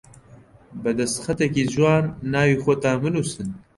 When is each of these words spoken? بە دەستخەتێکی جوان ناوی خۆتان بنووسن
بە 0.81 0.91
دەستخەتێکی 0.99 1.69
جوان 1.73 2.05
ناوی 2.33 2.61
خۆتان 2.63 2.97
بنووسن 3.03 3.49